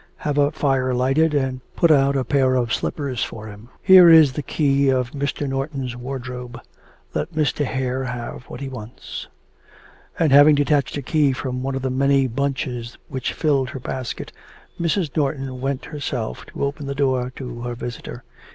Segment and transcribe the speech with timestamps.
[0.17, 4.33] Have a fire lighted, and put out a pair of slippers for him: Here is
[4.33, 5.47] the key of Mr.
[5.47, 6.59] Norton's wardrobe;
[7.13, 7.65] let Mr.
[7.65, 9.27] Hare have what he wants.'
[10.17, 14.31] And having detached a key from one of the many bunches which filled her basket,
[14.79, 15.15] Mrs.
[15.15, 18.23] Norton went herself to open the door to her visitor.